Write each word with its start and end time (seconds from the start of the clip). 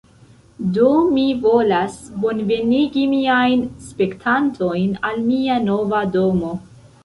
Do, 0.77 0.87
mi 1.17 1.25
volas 1.43 1.97
bonvenigi 2.23 3.05
miajn 3.13 3.63
spektantojn 3.93 4.99
al 5.13 5.25
mia 5.31 5.63
nova 5.71 6.05
domo 6.21 6.55